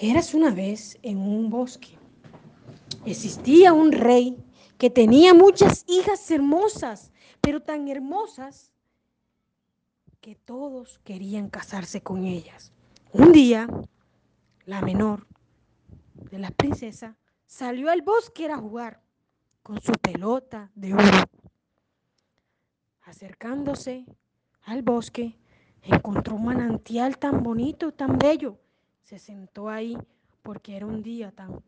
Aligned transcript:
Eras 0.00 0.32
una 0.32 0.52
vez 0.52 0.96
en 1.02 1.18
un 1.18 1.50
bosque. 1.50 1.98
Existía 3.04 3.72
un 3.72 3.90
rey 3.90 4.36
que 4.78 4.90
tenía 4.90 5.34
muchas 5.34 5.84
hijas 5.88 6.30
hermosas, 6.30 7.10
pero 7.40 7.60
tan 7.60 7.88
hermosas 7.88 8.70
que 10.20 10.36
todos 10.36 11.00
querían 11.00 11.50
casarse 11.50 12.00
con 12.00 12.24
ellas. 12.24 12.72
Un 13.12 13.32
día, 13.32 13.66
la 14.66 14.82
menor 14.82 15.26
de 16.30 16.38
la 16.38 16.52
princesa 16.52 17.16
salió 17.46 17.90
al 17.90 18.02
bosque 18.02 18.46
a 18.46 18.56
jugar 18.56 19.02
con 19.64 19.82
su 19.82 19.90
pelota 19.94 20.70
de 20.76 20.94
oro. 20.94 21.24
Acercándose 23.02 24.06
al 24.62 24.84
bosque, 24.84 25.36
encontró 25.82 26.36
un 26.36 26.44
manantial 26.44 27.18
tan 27.18 27.42
bonito, 27.42 27.90
tan 27.90 28.16
bello. 28.16 28.60
Se 29.08 29.18
sentó 29.18 29.70
ahí 29.70 29.96
porque 30.42 30.76
era 30.76 30.84
un 30.84 31.02
día 31.02 31.32
tan, 31.32 31.64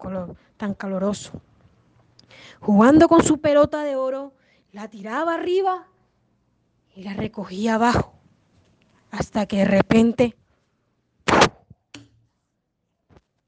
tan 0.59 0.75
caloroso. 0.75 1.41
Jugando 2.61 3.09
con 3.09 3.23
su 3.23 3.41
pelota 3.41 3.83
de 3.83 3.97
oro, 3.97 4.35
la 4.73 4.89
tiraba 4.89 5.37
arriba 5.37 5.89
y 6.95 7.03
la 7.03 7.15
recogía 7.15 7.77
abajo, 7.77 8.13
hasta 9.11 9.47
que 9.47 9.57
de 9.57 9.65
repente 9.65 10.37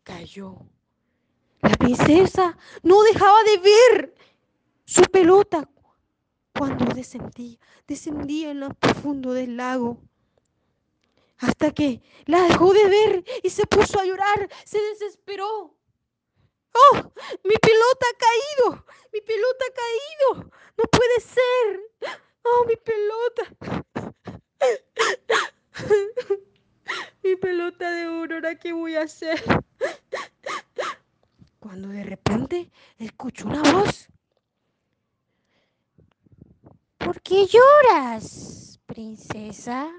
cayó. 0.04 0.56
La 1.60 1.76
princesa 1.76 2.56
no 2.82 3.02
dejaba 3.02 3.42
de 3.42 3.58
ver 3.58 4.14
su 4.86 5.02
pelota 5.02 5.68
cuando 6.58 6.86
descendía, 6.94 7.58
descendía 7.86 8.52
en 8.52 8.60
lo 8.60 8.70
profundo 8.70 9.34
del 9.34 9.58
lago. 9.58 10.00
Hasta 11.42 11.72
que 11.72 12.00
la 12.26 12.42
dejó 12.42 12.72
de 12.72 12.88
ver 12.88 13.24
y 13.42 13.50
se 13.50 13.66
puso 13.66 13.98
a 13.98 14.04
llorar, 14.04 14.48
se 14.64 14.80
desesperó. 14.80 15.76
¡Oh! 16.72 16.94
Mi 17.42 17.56
pelota 17.56 18.06
ha 18.10 18.16
caído, 18.16 18.86
mi 19.12 19.20
pelota 19.20 19.64
ha 19.68 19.74
caído, 19.74 20.50
no 20.76 20.84
puede 20.84 21.20
ser. 21.20 21.80
¡Oh, 22.44 22.64
mi 22.66 22.76
pelota! 22.76 23.42
mi 27.24 27.36
pelota 27.36 27.90
de 27.90 28.06
oro, 28.06 28.36
¿ahora 28.36 28.54
qué 28.56 28.72
voy 28.72 28.94
a 28.94 29.02
hacer? 29.02 29.42
Cuando 31.58 31.88
de 31.88 32.04
repente 32.04 32.70
escuchó 32.98 33.48
una 33.48 33.62
voz 33.62 34.08
¿Por 36.98 37.20
qué 37.20 37.46
lloras, 37.46 38.78
princesa? 38.86 39.92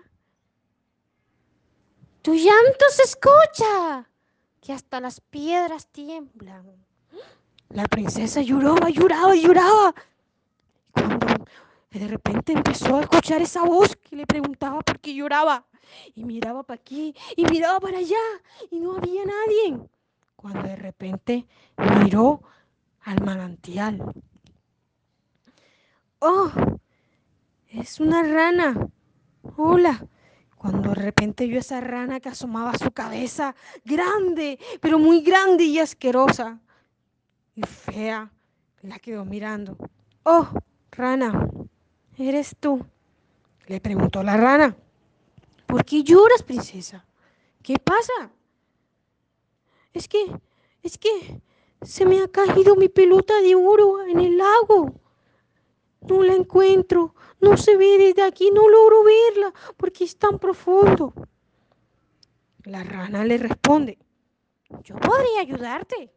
Tu 2.24 2.34
llanto 2.36 2.86
se 2.90 3.04
escucha, 3.04 4.10
que 4.62 4.72
hasta 4.72 5.02
las 5.02 5.20
piedras 5.20 5.88
tiemblan. 5.88 6.66
La 7.68 7.84
princesa 7.84 8.42
lloraba, 8.42 8.90
lloraba, 8.90 9.36
lloraba. 9.36 9.94
Cuando 10.94 11.28
de 11.92 12.08
repente 12.08 12.54
empezó 12.54 12.96
a 12.96 13.02
escuchar 13.02 13.42
esa 13.42 13.66
voz 13.66 13.94
que 13.98 14.16
le 14.16 14.26
preguntaba 14.26 14.80
por 14.80 15.02
qué 15.02 15.14
lloraba. 15.14 15.66
Y 16.16 16.24
miraba 16.24 16.64
para 16.64 16.80
aquí 16.80 17.14
y 17.36 17.44
miraba 17.44 17.82
para 17.82 17.98
allá 17.98 18.16
y 18.72 18.80
no 18.80 18.96
había 18.96 19.26
nadie. 19.26 19.80
Cuando 20.38 20.64
de 20.64 20.78
repente 20.78 21.46
miró 22.00 22.42
al 23.02 23.22
manantial. 23.22 24.02
¡Oh! 26.20 26.50
Es 27.68 28.00
una 28.00 28.24
rana. 28.24 28.88
Hola. 29.58 30.08
Cuando 30.64 30.92
de 30.92 30.96
repente 30.96 31.46
vio 31.46 31.60
esa 31.60 31.82
rana 31.82 32.22
que 32.22 32.30
asomaba 32.30 32.78
su 32.78 32.90
cabeza, 32.92 33.54
grande, 33.84 34.58
pero 34.80 34.98
muy 34.98 35.20
grande 35.20 35.66
y 35.66 35.78
asquerosa 35.78 36.58
y 37.54 37.64
fea, 37.64 38.32
la 38.82 38.98
quedó 38.98 39.26
mirando. 39.26 39.76
Oh, 40.24 40.48
rana, 40.90 41.50
¿eres 42.18 42.56
tú? 42.58 42.80
Le 43.68 43.82
preguntó 43.82 44.24
la 44.24 44.38
rana. 44.38 44.74
¿Por 45.68 45.84
qué 45.84 46.02
lloras, 46.02 46.42
princesa? 46.44 47.06
¿Qué 47.62 47.76
pasa? 47.78 48.32
Es 49.92 50.08
que, 50.08 50.32
es 50.82 50.98
que 50.98 51.42
se 51.82 52.06
me 52.06 52.22
ha 52.22 52.30
caído 52.30 52.78
mi 52.78 52.88
pelota 52.88 53.42
de 53.42 53.54
oro 53.54 54.02
en 54.06 54.22
el 54.22 54.38
lago. 54.38 54.96
No 56.08 56.22
la 56.24 56.34
encuentro, 56.34 57.16
no 57.40 57.58
se 57.58 57.78
ve 57.78 57.98
desde 57.98 58.24
aquí, 58.24 58.52
no 58.52 58.68
logro 58.70 59.04
verla 59.04 59.54
porque 59.78 60.04
es 60.04 60.18
tan 60.18 60.40
profundo. 60.40 61.14
La 62.64 62.84
rana 62.84 63.26
le 63.26 63.38
responde, 63.38 63.98
yo 64.84 64.96
podría 64.96 65.42
ayudarte. 65.42 66.14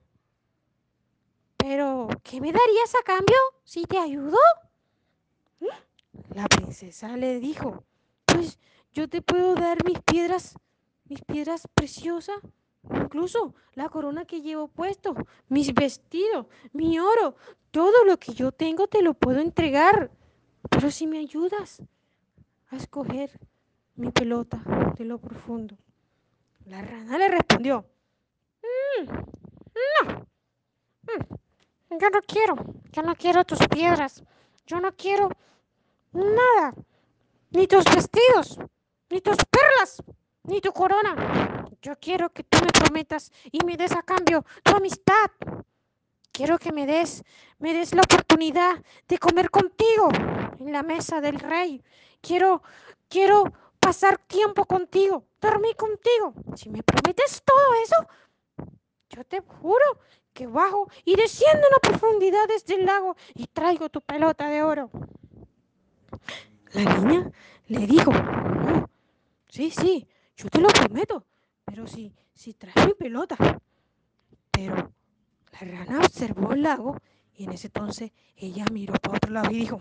Pero, 1.57 2.09
¿qué 2.23 2.41
me 2.41 2.53
darías 2.53 2.95
a 3.01 3.05
cambio 3.05 3.37
si 3.65 3.85
te 3.85 3.99
ayudo? 3.99 4.39
La 6.35 6.47
princesa 6.47 7.17
le 7.17 7.41
dijo, 7.41 7.85
pues 8.25 8.59
yo 8.93 9.09
te 9.09 9.23
puedo 9.23 9.55
dar 9.55 9.85
mis 9.85 10.01
piedras, 10.01 10.55
mis 11.05 11.23
piedras 11.23 11.67
preciosas, 11.75 12.37
incluso 12.91 13.55
la 13.75 13.89
corona 13.89 14.25
que 14.25 14.41
llevo 14.41 14.69
puesto, 14.69 15.15
mis 15.49 15.73
vestidos, 15.75 16.47
mi 16.73 16.99
oro, 16.99 17.37
todo 17.71 18.05
lo 18.05 18.19
que 18.19 18.33
yo 18.33 18.53
tengo 18.53 18.87
te 18.87 19.03
lo 19.03 19.15
puedo 19.15 19.41
entregar. 19.41 20.11
Pero 20.71 20.91
si 20.91 21.07
me 21.07 21.19
ayudas 21.19 21.83
a 22.69 22.77
escoger 22.77 23.31
mi 23.95 24.11
pelota 24.11 24.61
de 24.97 25.05
lo 25.05 25.19
profundo. 25.19 25.77
La 26.67 26.83
rana 26.83 27.17
le 27.19 27.29
respondió, 27.29 27.87
mm, 28.63 29.07
no, 29.07 30.27
mm, 31.03 31.99
yo 32.01 32.11
no 32.11 32.21
quiero, 32.27 32.57
yo 32.93 33.03
no 33.03 33.15
quiero 33.15 33.45
tus 33.45 33.61
piedras, 33.69 34.25
yo 34.67 34.81
no 34.81 34.93
quiero 34.93 35.29
nada, 36.13 36.75
ni 37.51 37.67
tus 37.67 37.85
vestidos, 37.85 38.59
ni 39.11 39.21
tus 39.21 39.37
perlas, 39.49 40.03
ni 40.43 40.61
tu 40.61 40.73
corona. 40.73 41.66
Yo 41.87 41.95
quiero 42.01 42.33
que 42.33 42.43
tú 42.43 42.59
me 42.65 42.73
prometas 42.73 43.31
y 43.53 43.65
me 43.65 43.77
des 43.77 43.93
a 43.93 44.03
cambio 44.03 44.45
tu 44.65 44.75
amistad. 44.75 45.31
Quiero 46.33 46.59
que 46.59 46.73
me 46.73 46.85
des, 46.85 47.23
me 47.61 47.73
des 47.73 47.95
la 47.95 48.03
oportunidad 48.03 48.83
de 49.07 49.19
comer 49.19 49.51
contigo 49.51 50.09
en 50.59 50.73
la 50.73 50.83
mesa 50.83 51.21
del 51.21 51.39
rey. 51.39 51.85
Quiero, 52.21 52.61
quiero 53.09 53.53
pasar 53.79 54.19
tiempo 54.19 54.65
contigo, 54.65 55.29
dormir 55.41 55.77
contigo. 55.77 56.35
Si 56.57 56.71
me 56.71 56.83
prometes 56.83 57.41
todo 57.45 57.75
eso, 57.85 58.69
yo 59.11 59.23
te 59.23 59.41
juro 59.41 60.01
que 60.33 60.49
bajo 60.49 60.91
y 61.05 61.15
desciendo 61.15 61.69
en 61.69 61.71
las 61.71 61.81
profundidades 61.89 62.67
del 62.67 62.85
lago 62.85 63.15
y 63.33 63.47
traigo 63.47 63.91
tu 63.91 64.01
pelota 64.01 64.49
de 64.49 64.61
oro. 64.65 64.91
La 66.73 66.83
niña 66.99 67.31
le 67.69 67.87
dijo, 67.87 68.11
sí, 69.49 69.71
sí, 69.71 70.09
yo 70.37 70.49
te 70.49 70.61
lo 70.61 70.67
prometo, 70.67 71.25
pero 71.67 71.87
si, 71.87 72.15
si 72.33 72.55
traes 72.55 72.87
mi 72.87 72.95
pelota. 72.95 73.37
Pero 74.51 74.91
la 75.53 75.61
rana 75.61 75.99
observó 75.99 76.53
el 76.53 76.63
lago 76.63 76.97
y 77.37 77.45
en 77.45 77.53
ese 77.53 77.67
entonces 77.67 78.13
ella 78.37 78.65
miró 78.73 78.95
para 78.95 79.17
otro 79.19 79.33
lado 79.33 79.51
y 79.51 79.59
dijo, 79.59 79.79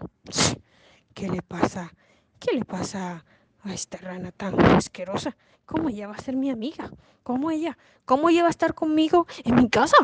¿qué 1.14 1.30
le 1.30 1.42
pasa? 1.42 1.94
¿Qué 2.40 2.58
le 2.58 2.66
pasa 2.66 3.24
a 3.64 3.74
esta 3.74 3.98
rana 4.00 4.32
tan 4.32 4.60
asquerosa? 4.62 5.38
¿Cómo 5.66 5.90
ella 5.90 6.08
va 6.08 6.16
a 6.16 6.22
ser 6.22 6.36
mi 6.36 6.50
amiga? 6.50 6.92
¿Cómo 7.24 7.50
ella? 7.50 7.78
¿Cómo 8.04 8.30
ella 8.30 8.42
va 8.42 8.48
a 8.50 8.52
estar 8.52 8.74
conmigo 8.74 9.26
en 9.44 9.56
mi 9.56 9.70
casa? 9.70 9.98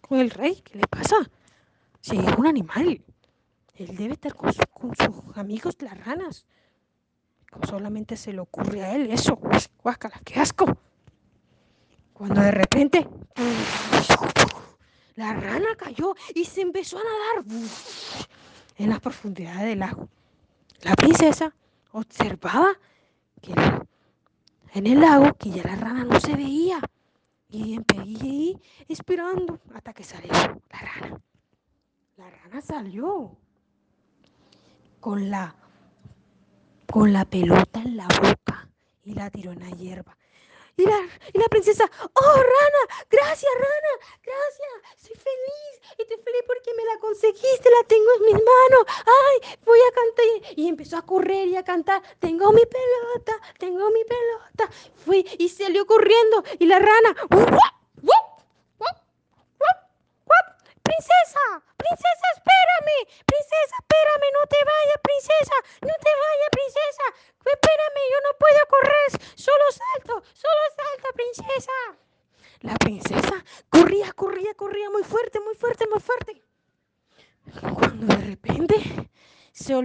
Con 0.00 0.18
el 0.18 0.30
rey, 0.30 0.60
¿qué 0.62 0.78
le 0.78 0.86
pasa? 0.86 1.16
Si 2.00 2.16
es 2.16 2.36
un 2.36 2.46
animal, 2.46 3.02
él 3.74 3.96
debe 3.96 4.14
estar 4.14 4.34
con, 4.34 4.52
sus 4.52 5.36
amigos 5.36 5.76
las 5.80 5.98
ranas. 6.04 6.46
Solamente 7.66 8.16
se 8.16 8.32
le 8.32 8.40
ocurre 8.40 8.84
a 8.84 8.94
él 8.94 9.10
eso, 9.10 9.40
guácala, 9.82 10.20
qué 10.24 10.38
asco. 10.40 10.66
Cuando 12.16 12.40
de 12.40 12.50
repente 12.50 13.06
la 15.16 15.34
rana 15.34 15.74
cayó 15.76 16.14
y 16.34 16.46
se 16.46 16.62
empezó 16.62 16.98
a 16.98 17.02
nadar 17.02 17.60
en 18.76 18.88
las 18.88 19.00
profundidades 19.00 19.64
del 19.64 19.80
lago. 19.80 20.08
La 20.80 20.94
princesa 20.94 21.54
observaba 21.92 22.68
que 23.42 23.52
en 24.72 24.86
el 24.86 25.00
lago 25.00 25.34
que 25.34 25.50
ya 25.50 25.62
la 25.64 25.76
rana 25.76 26.04
no 26.04 26.18
se 26.18 26.34
veía 26.34 26.80
y 27.50 27.78
ahí 27.98 28.58
esperando 28.88 29.60
hasta 29.74 29.92
que 29.92 30.02
salió 30.02 30.32
la 30.32 30.80
rana. 30.80 31.20
La 32.16 32.30
rana 32.30 32.60
salió 32.62 33.36
con 35.00 35.28
la 35.28 35.54
con 36.90 37.12
la 37.12 37.26
pelota 37.26 37.82
en 37.82 37.98
la 37.98 38.08
boca 38.08 38.70
y 39.04 39.12
la 39.12 39.28
tiró 39.28 39.52
en 39.52 39.60
la 39.60 39.70
hierba. 39.70 40.16
Y 40.78 40.84
la, 40.84 40.98
y 41.32 41.38
la 41.38 41.48
princesa, 41.48 41.90
oh, 42.12 42.34
rana, 42.34 43.04
gracias, 43.10 43.52
rana, 43.54 43.92
gracias, 44.22 44.98
soy 44.98 45.14
feliz, 45.14 45.96
estoy 45.96 46.18
feliz 46.18 46.42
porque 46.46 46.74
me 46.74 46.84
la 46.84 46.98
conseguiste, 46.98 47.70
la 47.70 47.88
tengo 47.88 48.10
en 48.18 48.22
mis 48.26 48.34
manos, 48.34 48.84
ay, 49.06 49.56
voy 49.64 49.78
a 49.78 49.94
cantar. 49.94 50.54
Y 50.54 50.68
empezó 50.68 50.98
a 50.98 51.02
correr 51.02 51.48
y 51.48 51.56
a 51.56 51.64
cantar, 51.64 52.02
tengo 52.18 52.52
mi 52.52 52.64
pelota, 52.66 53.40
tengo 53.58 53.90
mi 53.90 54.04
pelota. 54.04 54.70
Fue 55.04 55.24
y 55.38 55.48
salió 55.48 55.86
corriendo. 55.86 56.44
Y 56.58 56.66
la 56.66 56.78
rana, 56.78 57.16
princesa, 60.82 61.62
princesa, 61.76 62.26
espérame, 62.36 62.98
princesa, 63.26 63.76
espérame. 63.80 64.05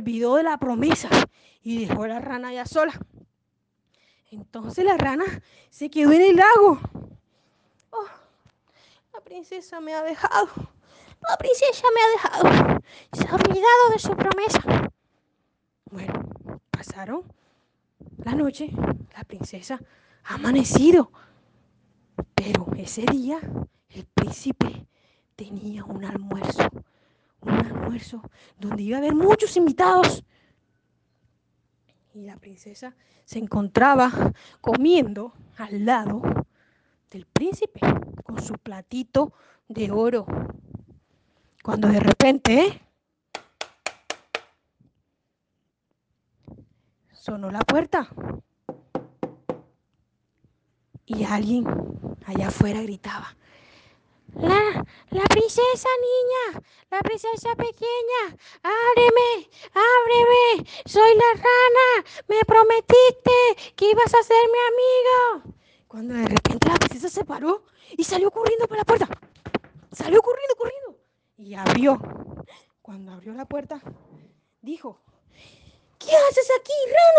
Olvidó 0.01 0.35
de 0.37 0.43
la 0.43 0.57
promesa 0.57 1.09
y 1.61 1.85
dejó 1.85 2.03
a 2.03 2.07
la 2.07 2.19
rana 2.19 2.51
ya 2.51 2.65
sola. 2.65 2.93
Entonces 4.31 4.83
la 4.83 4.97
rana 4.97 5.25
se 5.69 5.89
quedó 5.89 6.11
en 6.11 6.21
el 6.21 6.35
lago. 6.37 6.79
Oh, 7.91 8.07
la 9.13 9.21
princesa 9.21 9.79
me 9.79 9.93
ha 9.93 10.01
dejado. 10.01 10.47
La 11.29 11.37
princesa 11.37 11.85
me 11.93 12.01
ha 12.01 12.07
dejado. 12.09 12.81
Se 13.13 13.27
ha 13.27 13.35
olvidado 13.35 13.89
de 13.93 13.99
su 13.99 14.15
promesa. 14.15 14.91
Bueno, 15.91 16.23
pasaron 16.71 17.23
la 18.17 18.33
noche. 18.33 18.71
La 19.15 19.23
princesa 19.23 19.79
ha 20.23 20.33
amanecido. 20.35 21.11
Pero 22.33 22.65
ese 22.75 23.03
día 23.03 23.39
el 23.89 24.05
príncipe 24.05 24.87
tenía 25.35 25.83
un 25.83 26.05
almuerzo. 26.05 26.63
Un 27.41 27.53
almuerzo 27.53 28.21
donde 28.59 28.83
iba 28.83 28.97
a 28.97 28.99
haber 28.99 29.15
muchos 29.15 29.55
invitados. 29.57 30.23
Y 32.13 32.23
la 32.23 32.37
princesa 32.37 32.95
se 33.25 33.39
encontraba 33.39 34.11
comiendo 34.59 35.33
al 35.57 35.85
lado 35.85 36.21
del 37.09 37.25
príncipe 37.25 37.79
con 38.23 38.41
su 38.41 38.55
platito 38.55 39.33
de 39.67 39.91
oro. 39.91 40.25
Cuando 41.63 41.87
de 41.87 41.99
repente 41.99 42.81
sonó 47.13 47.51
la 47.51 47.59
puerta 47.59 48.09
y 51.05 51.23
alguien 51.23 51.65
allá 52.25 52.47
afuera 52.47 52.81
gritaba, 52.81 53.35
la, 54.41 54.85
la 55.11 55.23
princesa 55.25 55.89
niña, 56.01 56.63
la 56.89 56.99
princesa 56.99 57.55
pequeña, 57.55 58.37
ábreme, 58.63 59.49
ábreme, 59.73 60.69
soy 60.85 61.13
la 61.15 61.33
rana, 61.33 62.07
me 62.27 62.39
prometiste 62.45 63.73
que 63.75 63.91
ibas 63.91 64.13
a 64.13 64.23
ser 64.23 64.43
mi 64.51 64.59
amigo. 64.71 65.55
Cuando 65.87 66.13
de 66.15 66.25
repente 66.25 66.69
la 66.69 66.75
princesa 66.75 67.09
se 67.09 67.25
paró 67.25 67.63
y 67.97 68.03
salió 68.03 68.31
corriendo 68.31 68.67
por 68.67 68.77
la 68.77 68.85
puerta. 68.85 69.07
Salió 69.91 70.21
corriendo, 70.21 70.55
corriendo. 70.55 70.97
Y 71.37 71.53
abrió. 71.53 71.99
Cuando 72.81 73.11
abrió 73.11 73.33
la 73.33 73.45
puerta, 73.45 73.81
dijo, 74.61 75.01
¿qué 75.99 76.15
haces 76.15 76.49
aquí, 76.59 76.73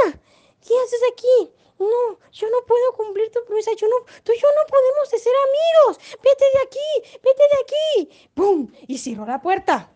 rana? 0.07 0.21
¿Qué 0.67 0.75
haces 0.85 1.00
aquí? 1.12 1.53
No, 1.79 2.19
yo 2.31 2.49
no 2.49 2.67
puedo 2.67 2.93
cumplir 2.97 3.31
tu 3.31 3.44
promesa. 3.44 3.73
Yo 3.76 3.88
no, 3.88 3.97
tú 4.23 4.32
y 4.32 4.41
yo 4.41 4.49
no 4.56 4.67
podemos 4.69 5.09
ser 5.09 5.32
amigos. 5.49 6.19
Vete 6.23 6.44
de 6.55 6.62
aquí, 6.64 7.19
vete 7.23 7.43
de 7.43 8.06
aquí. 8.06 8.29
¡Pum! 8.35 8.69
Y 8.87 8.99
cerró 8.99 9.26
la 9.26 9.41
puerta. 9.41 9.91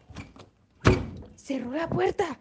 Cerró 1.36 1.70
la 1.72 1.88
puerta. 1.88 2.38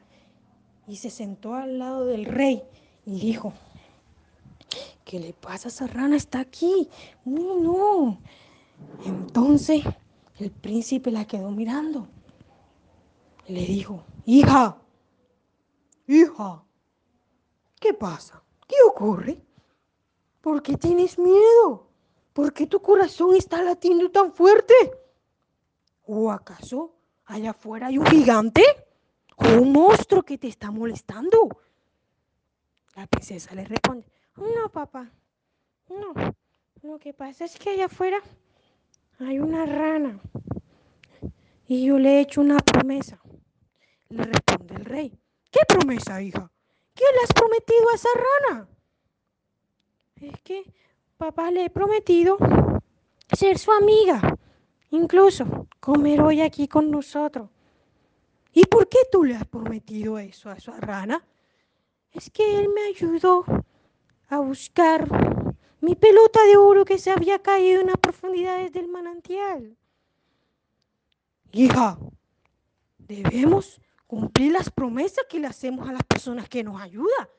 Y 0.88 0.98
se 0.98 1.10
sentó 1.10 1.54
al 1.54 1.80
lado 1.80 2.06
del 2.06 2.26
rey 2.26 2.64
y 3.06 3.20
dijo, 3.20 3.54
¿qué 5.04 5.20
le 5.20 5.34
pasa 5.34 5.68
a 5.68 5.72
esa 5.72 5.88
rana? 5.88 6.16
Está 6.16 6.40
aquí. 6.40 6.90
No, 7.24 7.60
no. 7.60 8.22
Entonces 9.06 9.84
el 10.40 10.52
príncipe 10.52 11.12
la 11.12 11.26
quedó 11.26 11.52
mirando. 11.52 12.08
Le 13.48 13.62
dijo, 13.62 14.04
hija, 14.26 14.82
hija, 16.08 16.64
¿qué 17.86 17.94
pasa? 17.94 18.42
¿Qué 18.68 18.76
ocurre? 18.88 19.38
¿Por 20.42 20.64
qué 20.64 20.76
tienes 20.76 21.20
miedo? 21.20 21.88
¿Por 22.34 22.52
qué 22.52 22.66
tu 22.66 22.82
corazón 22.82 23.36
está 23.36 23.62
latiendo 23.62 24.10
tan 24.10 24.34
fuerte? 24.34 24.74
¿O 26.08 26.32
acaso 26.32 26.96
allá 27.26 27.52
afuera 27.52 27.88
hay 27.88 28.00
un 28.00 28.06
gigante 28.08 28.64
o 29.36 29.62
un 29.62 29.72
monstruo 29.72 30.24
que 30.24 30.40
te 30.40 30.48
está 30.48 30.72
molestando? 30.72 31.48
La 32.96 33.06
princesa 33.06 33.54
le 33.54 33.66
responde, 33.66 34.08
no, 34.36 34.68
papá, 34.70 35.12
no. 35.88 36.14
Lo 36.82 36.98
que 36.98 37.14
pasa 37.14 37.46
es 37.46 37.56
que 37.56 37.70
allá 37.70 37.86
afuera 37.86 38.18
hay 39.20 39.38
una 39.38 39.64
rana 39.68 40.20
y 41.68 41.86
yo 41.86 42.00
le 42.00 42.18
he 42.18 42.22
hecho 42.22 42.42
una 42.42 42.58
promesa. 42.58 43.20
Le 44.10 44.24
responde 44.24 44.74
el 44.74 44.86
rey, 44.86 45.20
¿qué 45.52 45.60
promesa, 45.68 46.20
hija? 46.20 46.50
¿Qué 46.96 47.04
le 47.14 47.24
has 47.24 47.34
prometido 47.34 47.90
a 47.92 47.96
esa 47.96 48.10
rana? 48.16 48.68
Es 50.22 50.42
que 50.42 50.64
papá 51.18 51.52
le 51.52 51.66
he 51.66 51.70
prometido 51.70 52.38
ser 53.38 53.60
su 53.60 53.72
amiga, 53.74 54.38
incluso 54.92 55.68
comer 55.82 56.22
hoy 56.22 56.42
aquí 56.42 56.70
con 56.70 56.90
nosotros. 56.90 57.50
¿Y 58.54 58.66
por 58.66 58.88
qué 58.88 59.00
tú 59.12 59.26
le 59.26 59.36
has 59.36 59.46
prometido 59.46 60.18
eso 60.18 60.50
a 60.50 60.54
esa 60.54 60.80
rana? 60.80 61.22
Es 62.12 62.30
que 62.30 62.60
él 62.60 62.70
me 62.70 62.84
ayudó 62.84 63.44
a 64.30 64.40
buscar 64.40 65.06
mi 65.82 65.96
pelota 65.96 66.42
de 66.46 66.56
oro 66.56 66.86
que 66.86 66.98
se 66.98 67.12
había 67.12 67.40
caído 67.40 67.82
en 67.82 67.88
las 67.88 67.98
profundidades 67.98 68.72
del 68.72 68.88
manantial. 68.88 69.76
Hija, 71.52 72.00
debemos 72.98 73.82
cumplir 74.08 74.52
las 74.52 74.70
promesas 74.70 75.26
que 75.30 75.40
le 75.40 75.48
hacemos 75.48 75.88
a 75.88 75.94
las 75.94 76.04
personas 76.04 76.48
que 76.50 76.64
nos 76.64 76.82
ayudan. 76.82 77.30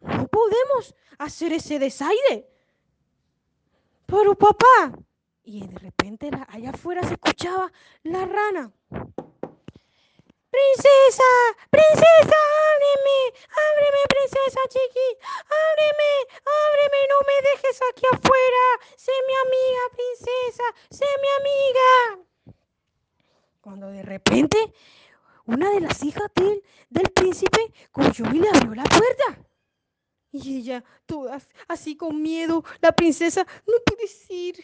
No 0.00 0.26
podemos 0.28 0.94
hacer 1.18 1.52
ese 1.52 1.78
desaire. 1.78 2.48
Pero 4.06 4.34
papá, 4.34 4.92
y 5.44 5.66
de 5.66 5.78
repente 5.78 6.30
allá 6.48 6.70
afuera 6.70 7.02
se 7.02 7.14
escuchaba 7.14 7.72
la 8.02 8.24
rana. 8.26 8.72
Princesa, 10.50 11.30
princesa, 11.70 12.38
ábreme, 12.74 13.20
ábreme, 13.48 14.02
princesa 14.06 14.60
chiquita, 14.68 15.26
ábreme, 15.48 16.12
ábreme, 16.44 16.98
no 17.08 17.18
me 17.26 17.36
dejes 17.50 17.80
aquí 17.90 18.04
afuera. 18.12 18.64
Sé 18.96 19.12
mi 19.26 19.34
amiga, 19.46 19.80
princesa, 19.96 20.64
sé 20.90 21.06
mi 21.22 21.28
amiga. 21.40 22.26
Cuando 23.62 23.86
de 23.86 24.02
repente 24.02 24.74
una 25.46 25.70
de 25.70 25.80
las 25.80 26.02
hijas 26.02 26.30
del, 26.34 26.62
del 26.90 27.10
príncipe 27.10 27.72
cogió 27.90 28.26
y 28.32 28.40
le 28.40 28.48
abrió 28.48 28.74
la 28.74 28.84
puerta. 28.84 29.42
Y 30.32 30.58
ella, 30.58 30.84
toda 31.06 31.40
con 31.96 32.20
miedo, 32.20 32.64
la 32.80 32.92
princesa, 32.92 33.46
no 33.66 33.74
puedes 33.84 34.30
ir, 34.30 34.56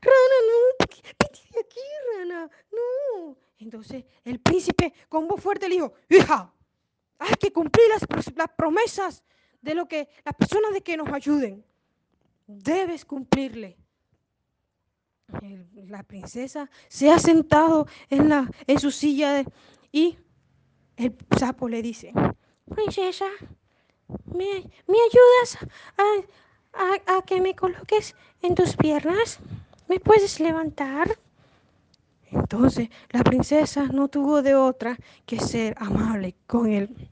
rana, 0.00 0.36
no, 0.46 0.86
vete 1.18 1.40
de 1.52 1.60
aquí, 1.60 1.80
rana, 2.16 2.50
no. 2.72 3.36
Entonces 3.58 4.04
el 4.24 4.40
príncipe 4.40 4.92
con 5.08 5.26
voz 5.26 5.40
fuerte 5.40 5.68
le 5.68 5.76
dijo, 5.76 5.92
hija, 6.08 6.52
hay 7.18 7.34
que 7.40 7.52
cumplir 7.52 7.86
las, 7.88 8.02
las 8.36 8.48
promesas 8.56 9.24
de 9.60 9.74
lo 9.74 9.86
que 9.86 10.08
las 10.24 10.34
personas 10.34 10.72
de 10.72 10.82
que 10.82 10.96
nos 10.96 11.12
ayuden. 11.12 11.64
Debes 12.46 13.04
cumplirle. 13.04 13.76
La 15.74 16.02
princesa 16.02 16.70
se 16.88 17.10
ha 17.10 17.18
sentado 17.18 17.86
en, 18.08 18.30
la, 18.30 18.50
en 18.66 18.80
su 18.80 18.90
silla 18.90 19.44
y 19.92 20.18
el 20.96 21.14
sapo 21.38 21.68
le 21.68 21.82
dice, 21.82 22.12
princesa, 22.74 23.26
¿me, 24.34 24.46
ayudas 24.46 25.58
a, 26.78 27.22
que 27.22 27.40
me 27.40 27.54
coloques 27.54 28.14
en 28.42 28.54
tus 28.54 28.76
piernas? 28.76 29.38
¿Me 29.88 30.00
puedes 30.00 30.40
levantar? 30.40 31.18
Entonces 32.30 32.88
la 33.10 33.24
princesa 33.24 33.84
no 33.86 34.08
tuvo 34.08 34.42
de 34.42 34.54
otra 34.54 34.96
que 35.26 35.40
ser 35.40 35.74
amable 35.78 36.34
con 36.46 36.70
él. 36.70 37.08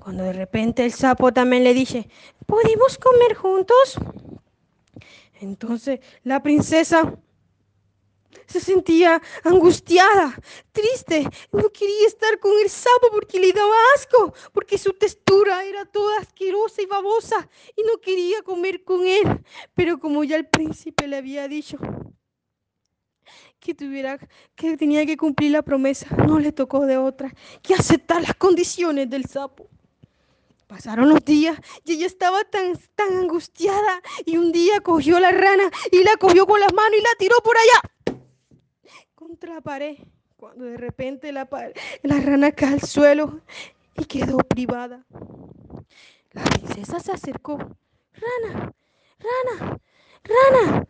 Cuando 0.00 0.24
de 0.24 0.32
repente 0.32 0.84
el 0.84 0.92
sapo 0.92 1.32
también 1.32 1.64
le 1.64 1.74
dice, 1.74 2.08
¿podemos 2.46 2.98
comer 2.98 3.34
juntos? 3.34 3.98
Entonces 5.40 6.00
la 6.24 6.42
princesa 6.42 7.14
se 8.46 8.60
sentía 8.60 9.20
angustiada, 9.44 10.38
triste, 10.72 11.28
no 11.52 11.70
quería 11.70 12.06
estar 12.06 12.38
con 12.38 12.52
el 12.62 12.70
sapo 12.70 13.08
porque 13.12 13.40
le 13.40 13.52
daba 13.52 13.74
asco, 13.96 14.34
porque 14.52 14.78
su 14.78 14.92
textura 14.92 15.64
era 15.64 15.84
toda 15.84 16.18
asquerosa 16.18 16.82
y 16.82 16.86
babosa 16.86 17.48
y 17.76 17.82
no 17.82 17.98
quería 18.00 18.42
comer 18.42 18.84
con 18.84 19.06
él. 19.06 19.44
Pero 19.74 19.98
como 19.98 20.24
ya 20.24 20.36
el 20.36 20.46
príncipe 20.46 21.06
le 21.06 21.16
había 21.16 21.48
dicho 21.48 21.78
que 23.58 23.74
tuviera 23.74 24.18
que 24.54 24.76
tenía 24.76 25.04
que 25.06 25.16
cumplir 25.16 25.50
la 25.50 25.62
promesa, 25.62 26.06
no 26.16 26.38
le 26.38 26.52
tocó 26.52 26.86
de 26.86 26.98
otra 26.98 27.34
que 27.62 27.74
aceptar 27.74 28.22
las 28.22 28.34
condiciones 28.34 29.10
del 29.10 29.26
sapo. 29.26 29.68
Pasaron 30.68 31.08
los 31.08 31.24
días 31.24 31.58
y 31.84 31.92
ella 31.92 32.06
estaba 32.06 32.42
tan, 32.44 32.76
tan 32.94 33.16
angustiada 33.16 34.02
y 34.24 34.36
un 34.36 34.50
día 34.50 34.80
cogió 34.80 35.20
la 35.20 35.30
rana 35.30 35.70
y 35.92 36.02
la 36.02 36.16
cogió 36.16 36.46
con 36.46 36.60
las 36.60 36.72
manos 36.72 36.98
y 36.98 37.02
la 37.02 37.18
tiró 37.18 37.36
por 37.42 37.56
allá 37.56 37.95
contra 39.16 39.54
la 39.54 39.60
pared 39.62 39.96
cuando 40.36 40.66
de 40.66 40.76
repente 40.76 41.32
la, 41.32 41.48
la 42.02 42.20
rana 42.20 42.52
cae 42.52 42.74
al 42.74 42.82
suelo 42.82 43.40
y 43.96 44.04
quedó 44.04 44.36
privada. 44.38 45.06
La 46.32 46.44
princesa 46.44 47.00
se 47.00 47.12
acercó. 47.12 47.56
Rana, 47.56 48.74
rana, 49.18 49.80
rana, 50.22 50.86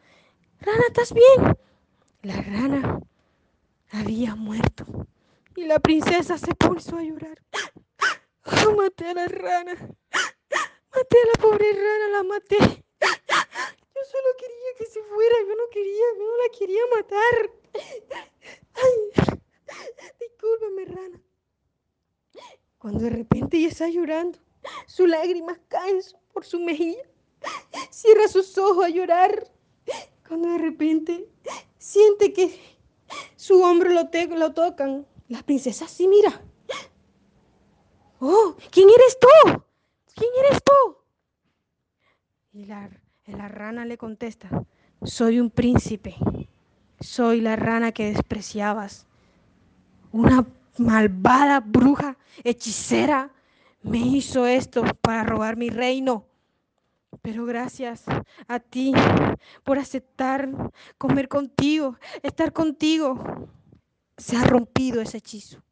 rana, 0.61 0.85
¿estás 0.89 1.15
bien? 1.15 1.57
La 2.23 2.43
rana 2.43 3.01
había 3.93 4.35
muerto 4.35 4.85
y 5.55 5.65
la 5.65 5.79
princesa 5.79 6.37
se 6.37 6.53
puso 6.55 6.97
a 6.99 7.03
llorar. 7.03 7.41
Oh, 8.67 8.75
maté 8.75 9.07
a 9.07 9.15
la 9.15 9.27
rana, 9.29 9.73
maté 9.73 11.17
a 11.23 11.27
la 11.27 11.43
pobre 11.43 11.73
rana, 11.73 12.09
la 12.11 12.23
maté. 12.25 12.59
Yo 12.59 14.01
solo 14.11 14.29
quería 14.39 14.71
que 14.79 14.87
se 14.87 15.03
fuera, 15.03 15.37
yo 15.49 15.55
no 15.55 15.69
quería, 15.71 16.05
yo 16.19 16.25
no 16.25 16.37
la 16.37 16.59
quería 16.59 16.83
matar. 16.97 17.51
Ay, 18.75 19.11
discúlpame, 20.21 20.86
rana. 20.97 21.21
Cuando 22.79 23.05
de 23.05 23.11
repente 23.11 23.57
ella 23.57 23.69
está 23.69 23.89
llorando, 23.89 24.39
sus 24.87 25.09
lágrimas 25.09 25.59
caen 25.69 26.01
por 26.33 26.45
su 26.45 26.61
mejilla, 26.61 27.03
cierra 27.91 28.29
sus 28.29 28.57
ojos 28.59 28.85
a 28.85 28.89
llorar. 28.89 29.51
Cuando 30.29 30.51
de 30.51 30.59
repente 30.59 31.29
siente 31.79 32.33
que 32.33 32.59
su 33.37 33.63
hombro 33.63 33.91
lo, 33.91 34.53
tocan, 34.53 35.07
la 35.29 35.43
princesa 35.43 35.87
sí 35.87 36.09
mira. 36.09 36.43
Oh, 38.21 38.57
¿quién 38.71 38.89
eres 38.89 39.19
tú? 39.21 39.63
¿Quién 40.15 40.31
eres 40.45 40.63
tú? 40.63 40.97
Y 42.53 42.65
la, 42.65 42.91
la 43.27 43.49
rana 43.49 43.85
le 43.85 43.99
contesta, 43.99 44.49
soy 45.03 45.39
un 45.39 45.51
príncipe, 45.51 46.17
soy 47.01 47.41
la 47.41 47.57
rana 47.57 47.93
que 47.93 48.13
despreciabas, 48.13 49.07
una 50.13 50.47
malvada 50.79 51.61
bruja, 51.61 52.17
hechicera, 52.45 53.33
me 53.83 53.99
hizo 53.99 54.47
esto 54.47 54.83
para 55.01 55.25
robar 55.25 55.57
mi 55.57 55.71
reino. 55.71 56.27
Pero 57.23 57.47
gracias 57.47 58.05
a 58.47 58.61
ti 58.61 58.93
por 59.65 59.79
aceptar 59.79 60.49
comer 60.99 61.29
contigo, 61.29 61.97
estar 62.23 62.53
contigo, 62.53 63.49
se 64.17 64.37
ha 64.37 64.45
rompido 64.45 65.01
ese 65.01 65.19
hechizo. 65.19 65.63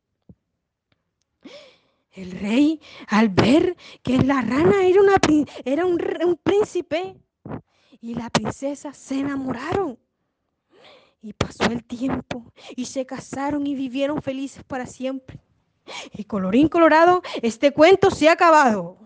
El 2.13 2.31
rey, 2.31 2.81
al 3.09 3.29
ver 3.29 3.77
que 4.03 4.19
la 4.19 4.41
rana 4.41 4.85
era, 4.85 5.01
una, 5.01 5.17
era 5.65 5.85
un, 5.85 6.01
un 6.25 6.37
príncipe 6.37 7.17
y 8.01 8.15
la 8.15 8.31
princesa, 8.31 8.93
se 8.93 9.19
enamoraron. 9.19 9.99
Y 11.25 11.33
pasó 11.33 11.65
el 11.65 11.83
tiempo 11.83 12.53
y 12.77 12.85
se 12.85 13.07
casaron 13.07 13.67
y 13.67 13.75
vivieron 13.75 14.21
felices 14.21 14.63
para 14.63 14.85
siempre. 14.85 15.41
Y 16.13 16.25
colorín 16.25 16.69
colorado, 16.69 17.23
este 17.41 17.73
cuento 17.73 18.11
se 18.11 18.29
ha 18.29 18.33
acabado. 18.33 18.99